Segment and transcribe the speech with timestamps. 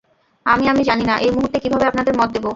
[0.45, 2.45] আমি-আমি জানিনা, এই মূহুর্তে কিভাবে আপনাদের মদ দেব।